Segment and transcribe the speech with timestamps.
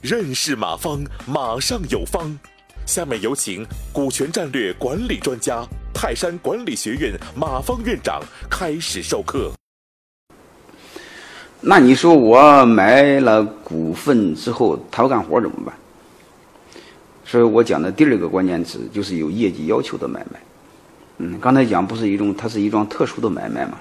[0.00, 2.38] 认识马方，马上有方。
[2.86, 8.20] 下面有请股权战略管理专家、泰山管理学院马方院长
[8.50, 9.50] 开始授课。
[11.62, 15.74] 那你说我买了股份之后，他不干活怎么办？
[17.24, 20.38] 所以我讲的第二个关键词就是有业绩要求的买卖。
[21.16, 23.78] 嗯，刚才讲不是一种，它是一桩特殊的买卖嘛。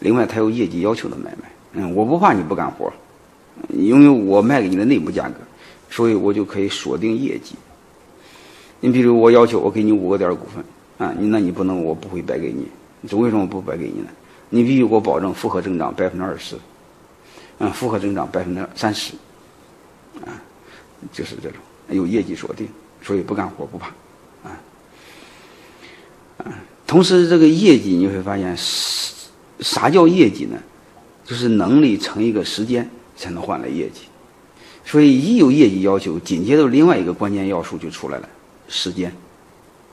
[0.00, 1.50] 另外，它有业绩要求的买卖。
[1.72, 2.92] 嗯，我不怕你不干活。
[3.68, 5.36] 因为我卖给你的内部价格，
[5.88, 7.54] 所以我就可以锁定业绩。
[8.80, 10.62] 你比如我要求我给你五个点股份
[10.98, 12.66] 啊，你那你不能我不会白给你，
[13.08, 14.08] 这为什么不白给你呢？
[14.50, 16.56] 你必须给我保证复合增长百分之二十，
[17.58, 19.14] 嗯，复合增长百分之三十，
[20.24, 20.34] 啊，
[21.12, 22.68] 就是这种有业绩锁定，
[23.02, 23.86] 所以不干活不怕，
[24.42, 24.60] 啊，
[26.38, 26.52] 啊，
[26.86, 28.54] 同时这个业绩你会发现，
[29.60, 30.58] 啥叫业绩呢？
[31.24, 32.88] 就是能力乘一个时间。
[33.16, 34.00] 才能换来业绩，
[34.84, 38.28] 所以一有业绩要求，紧接着另外一个关键要素就出来了，
[38.66, 39.08] 时间，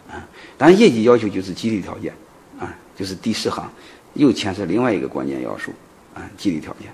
[0.09, 0.27] 啊，
[0.57, 2.11] 当然业绩要求就是激励条件，
[2.59, 3.71] 啊，就是第四行
[4.15, 5.71] 又牵涉另外一个关键要素，
[6.15, 6.91] 啊，激励条件，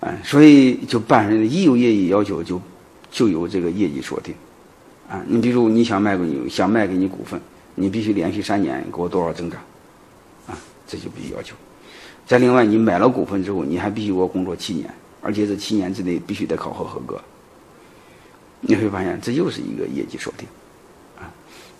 [0.00, 2.58] 啊，所以就伴着一有业绩要求就
[3.10, 4.34] 就有这个业绩锁定，
[5.06, 7.38] 啊，你比如你想卖给你想卖给你股份，
[7.74, 9.60] 你必须连续三年给我多少增长，
[10.86, 11.54] 这就必须要求。
[12.26, 14.88] 再另外，你买了股份之后，你还必须给我工作七年，
[15.20, 17.20] 而且这七年之内必须得考核合格。
[18.60, 20.46] 你会发现，这又是一个业绩锁定，
[21.18, 21.26] 啊，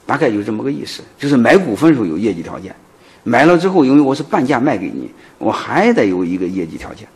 [0.04, 1.02] 大概就这么个意思。
[1.16, 2.74] 就是买股份时候有业绩条件，
[3.22, 7.06] 买了之后，因为我是半价卖给你，我还得有一个业绩条件。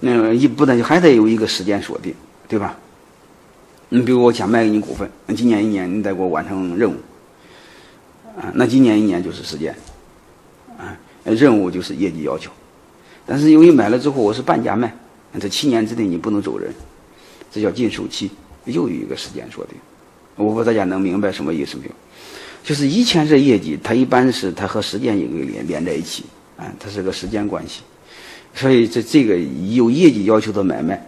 [0.00, 2.14] 那一不但还得有一个时间锁定，
[2.48, 2.74] 对吧？
[3.90, 6.94] 你比如我想卖给你股份，那今年一年你得给我完成任务，
[8.40, 9.76] 啊，那今年一年就是时间，
[11.24, 12.50] 任务就是业绩要求，
[13.26, 14.94] 但是由于买了之后我是半价卖，
[15.38, 16.72] 这七年之内你不能走人，
[17.52, 18.30] 这叫禁售期，
[18.64, 19.76] 又有一个时间锁定。
[20.36, 21.90] 我不知道大家能明白什么意思没有？
[22.62, 26.24] 就是以前这业绩，它一般是它和时间一个连连在一起，
[26.56, 27.80] 啊，它是个时间关系。
[28.54, 31.00] 所以这这个有业绩要求的买卖，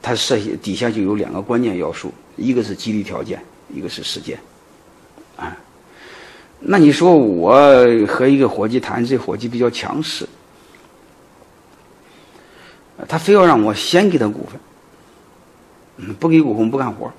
[0.00, 3.40] 它设底下就有两个关键要素，一个是激励条件，
[3.74, 4.38] 一个是时间，
[6.62, 7.54] 那你说我
[8.06, 10.28] 和一个伙计谈，这伙计比较强势，
[13.08, 14.46] 他非要让我先给他股
[15.96, 17.10] 份，不给股份不干活，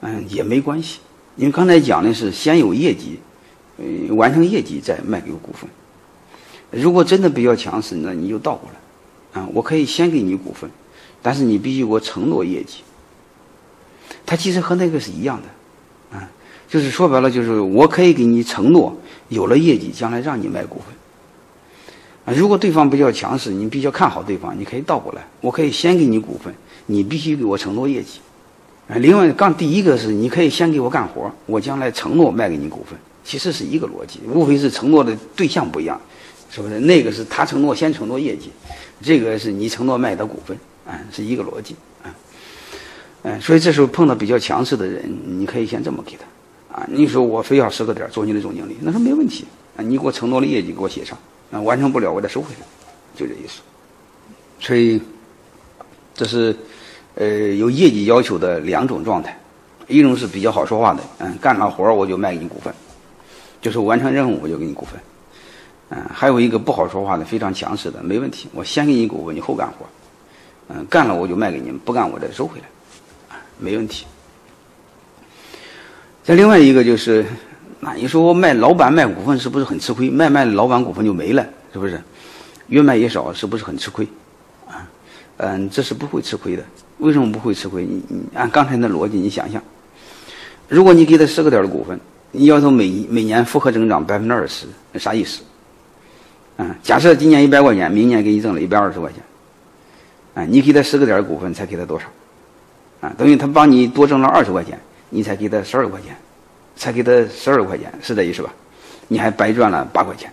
[0.00, 1.00] 嗯，也没关系，
[1.34, 3.18] 因为刚才讲的是先有业绩，
[3.78, 5.68] 呃，完成业绩再卖给股份。
[6.70, 10.70] 如果真的比较强势，那你就倒过来，啊，我可以先给你股份，
[11.20, 12.84] 但是你必须给我承诺业绩。
[14.24, 15.48] 他其实和那个是一样的。
[16.68, 18.96] 就是说白了，就是我可以给你承诺，
[19.28, 20.94] 有了业绩，将来让你卖股份。
[22.24, 26.52] 啊，如果对方比较强势，你比较看好对方，你可以倒过来，我可以先给你股份，
[26.86, 28.18] 你必须给我承诺业绩。
[28.88, 36.00] 啊，另外，刚第一个是你可以先给我干活，我将来承诺卖给你股份，其实是一个逻辑，无非是承诺的对象不一样，
[36.50, 36.80] 是不是？
[36.80, 38.50] 那个是他承诺先承诺业绩，
[39.00, 42.14] 这个是你承诺卖的股份，啊，是一个逻辑，啊，
[43.22, 46.24] 嗯，所以这时候碰到比较强势的人，你可以先这么给他。
[46.76, 49.46] 啊，你说我非要十个点做你的总经理，那说没问题。
[49.78, 51.16] 啊，你给我承诺的业绩给我写上，
[51.50, 52.66] 啊，完成不了我再收回来，
[53.14, 53.62] 就这意思。
[54.60, 55.00] 所以，
[56.14, 56.54] 这是
[57.14, 59.38] 呃有业绩要求的两种状态，
[59.86, 62.74] 一种是比较好说话的，嗯，干了活我就卖给你股份，
[63.62, 65.00] 就是完成任务我就给你股份，
[65.90, 69.86] 嗯，还有一个不好说话的，非常强势的，没问题，我先给你股份，你后干活，
[70.68, 74.06] 嗯，干了我就卖给你，不干我再收回来，没问题。
[76.26, 77.24] 再另外一个就是，
[77.78, 80.10] 那你说我卖老板卖股份是不是很吃亏？
[80.10, 82.02] 卖卖老板股份就没了，是不是？
[82.66, 84.04] 越卖越少，是不是很吃亏？
[84.66, 84.90] 啊，
[85.36, 86.64] 嗯，这是不会吃亏的。
[86.98, 87.84] 为什么不会吃亏？
[87.84, 89.62] 你你按刚才那逻辑，你想想，
[90.68, 91.96] 如果你给他十个点的股份，
[92.32, 95.44] 你要求每每年复合增长百分之二十，那啥意思？
[96.56, 99.22] 啊，假设今年一百块钱，明年给你挣了一百二十块钱，
[100.34, 102.06] 啊，你给他十个点的股份，才给他多少？
[103.00, 104.76] 啊，等于他帮你多挣了二十块钱。
[105.08, 106.16] 你才给他十二块钱，
[106.76, 108.52] 才给他十二块钱，是这意思吧？
[109.08, 110.32] 你还白赚了八块钱，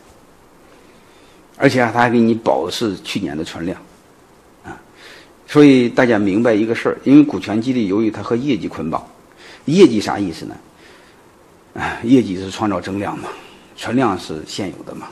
[1.58, 3.80] 而且啊他还给你保是去年的存量，
[4.64, 4.82] 啊，
[5.48, 9.06] 所以大家明白一个事儿，因为股权激励由于它和业绩捆绑，
[9.66, 10.56] 业绩啥意思呢？
[11.76, 13.30] 啊，业绩是创造增量嘛，
[13.76, 15.08] 存量是现有的嘛，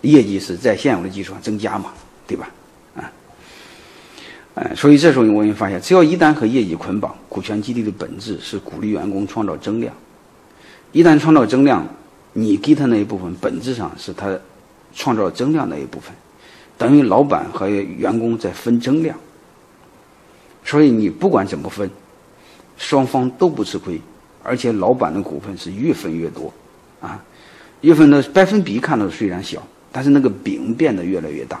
[0.00, 1.92] 业绩是在现有的基础上增加嘛，
[2.26, 2.50] 对吧？
[4.54, 9.92] 哎，所以这时候我们发现，只要一旦和业绩捆绑，股权激励的本质是鼓励员工创造增量。
[10.92, 11.84] 一旦创造增量，
[12.32, 14.38] 你给他那一部分，本质上是他
[14.94, 16.14] 创造增量那一部分。
[16.78, 19.16] 等于老板和员工在分增量。
[20.64, 21.90] 所以你不管怎么分，
[22.76, 24.00] 双方都不吃亏，
[24.44, 26.52] 而且老板的股份是越分越多，
[27.00, 27.20] 啊，
[27.80, 29.60] 越分的百分比看到虽然小，
[29.90, 31.60] 但是那个饼变得越来越大。